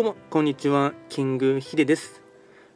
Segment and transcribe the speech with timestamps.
[0.00, 2.22] どうもこんにちはキングヒデです。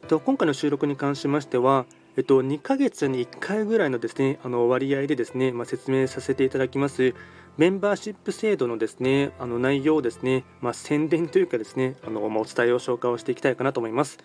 [0.07, 7.15] と今回の収録に関しましてはえっと2ヶ月に1回ぐらいのですねあの割合でですねまあ、説明させていただきます
[7.57, 14.19] メンバーシップ制度のですねあの内容をですねまあ、宣伝というかですねあのまあ、お伝えを紹介をしていきたいかなと思います。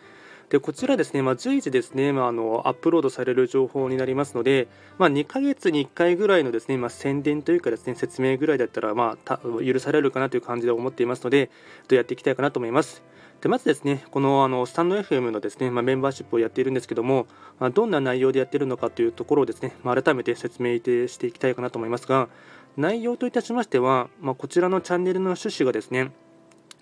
[0.50, 4.66] でこちらですね、まあ、随時ですね、まあ、あのアップロードされる情報になりますので、
[4.98, 11.50] まあ、2ヶ月に1回ぐらいのですね、まあ、宣伝というかですね説明ぐらいだったら、まあ、許されるかなという感じで思っていますので
[11.86, 13.02] と、やっていきたいかなと思います。
[13.40, 17.26] でまずですね、このあのスタンド FM のですね、まあ、メンバーシップをやっているんですけども、
[17.58, 22.28] まあ、どんな内容でやっているのかというところをですね、まあ、改めて説明していきたいかなと思いますが、
[22.76, 26.12] 内容といたしましては、ま、こちらのチャンネルの趣旨がですね、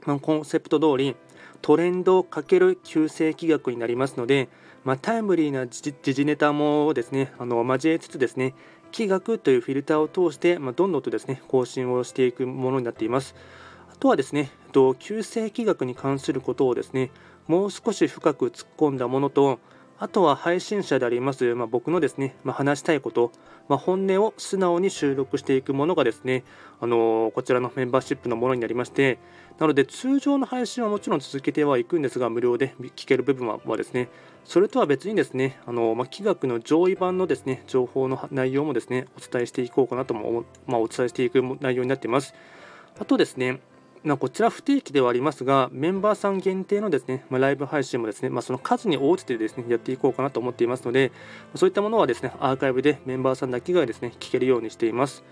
[0.04, 1.16] ま、コンセプト通り、
[1.62, 4.48] トレンド×旧世紀学になりますので、
[4.84, 8.54] まあ、タイムリーな時事ネタもですねあの交えつつですね
[8.90, 13.34] 気学というフィルターを通して、まあ、どんどんとですね更新をしていくものになっています。
[13.92, 14.50] あとはですね、
[15.00, 17.10] 旧世紀学に関することをですね
[17.48, 19.58] もう少し深く突っ込んだものと
[19.98, 23.32] あとは配信者であります、まあ、僕のですね、まあ、話したいこと、
[23.68, 26.44] まあ、本音を素直に収録していくものがですね、
[26.80, 29.18] あのー、こちらのメンバーシップのものになりまして、
[29.58, 34.08] なので通常の配信はもちろん続けてはいくんですが、無料で聞ける部分はですね、
[34.44, 42.34] それとは別にですね、あのまあ、企画の上位版のですね情報の内容もですねお伝えしていこうかなとも、まあ、お伝えしていく内容になっています。
[42.98, 43.60] あとですね、
[44.04, 51.12] まあ、こちら不定期ではありますが、メンバーさん限定のですね、まあ、ライブ配信もですね、まあ、その数に応じてですね、やっていこうかなと思っていますので、
[51.54, 55.24] そういったものはですね、アーカイブでメンバーさんだけがですね、聞けるようにしています。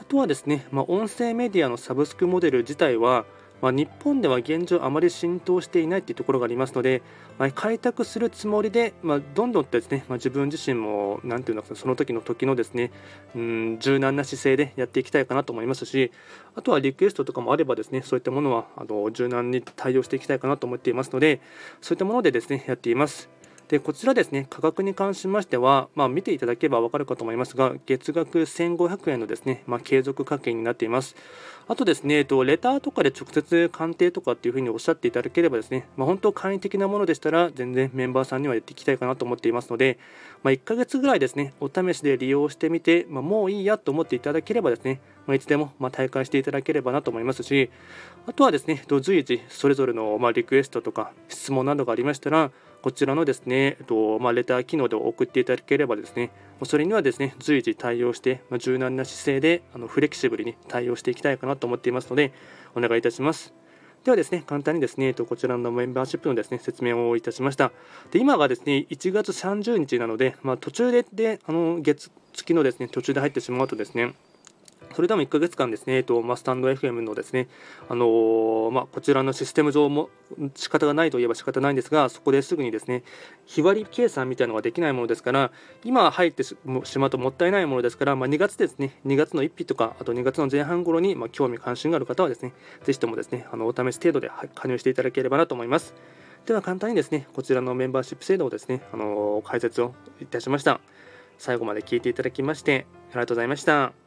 [0.00, 3.24] あとはですね、ま音声メディアのサブスクモデル自体は、
[3.62, 7.02] まあ、日本では現状あまり浸透していないというところがありますので、
[7.38, 12.90] まあ、開拓するつもりで、まあ、どんどんとですね、まあ、自分自身もなんていうのかその時の時のですね
[13.34, 16.12] うん柔軟な姿勢でやっていきたいかなと思いますし
[16.54, 21.40] あとはリクエストとかもあればですねそういったものはあの柔軟に対応していきたいかなと思っていますので
[21.80, 23.35] そういったものでですねやっています。
[23.68, 31.16] でこちらですね価格に関しましては、まあ、見ていただければ分かるかと思いますが月額1500円のですね、まあ、継続課金になっています。
[31.68, 39.98] あとですね、えっと、レターとかで直接鑑定とかっていうふうにおっしゃっていただければですね、まあ、本当簡易的なものでしたら全然メンバーさんにはやっていきたいかなと思っていますので、
[40.44, 47.70] まあ、1ヶ月ぐらいですねお試しで利用してみて、まあ、もういいやと思っていただければですね、ま、いつでもま体感していただければなと思いますし
[48.26, 52.50] あとはですね随時それぞれのまリクエストとか質問などがありましたら
[52.86, 56.30] こちらのですね、えっとま、レター機能で送っていただければですね、
[56.62, 62.32] それにはですね、随時対応して、ま、柔軟な姿勢であのフレキシブルに対応していきたいかなと思っていますので、
[62.76, 63.52] お願いいたします。
[64.04, 67.72] ではですね、簡単にですね、こちらのメンバーシップのですね、説明をいたしました。
[68.12, 74.14] で今がですね、1月30日なので、まあ、途中でであの月月のですね、途中で入ってしまうとですね、
[74.96, 77.48] それでも1ヶ月間ですね、えっとまあ、スタンド FM のですね、
[77.90, 80.08] あのー、まあ、こちらのシステム上も
[80.54, 83.02] 仕方がないといえば仕方ないんですが、そこですぐにですね、
[83.44, 85.52] 日割り計算みたいなのができないものですから、
[85.84, 86.56] 今入ってし
[86.98, 92.54] まうともったいないものですから、まあ、2月ですね、2月の1日とか、あと2月の前半頃に、ま興味関心がある方はですね、
[92.84, 95.94] ぜひともですね、あのお試し程度で加入していただければなと思います。
[96.46, 100.80] では簡単にですね、こちらのメンバーシップ制度をですね、あの解説をいたしました。
[101.36, 104.05] 最後まで聞いていただきまして、ありがとうございました。